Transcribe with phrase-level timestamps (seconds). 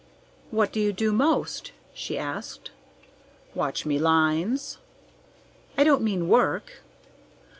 [0.49, 2.71] "What do you do most?" she asked.
[3.53, 4.79] "Watch me lines."
[5.77, 6.81] "I don't mean work!"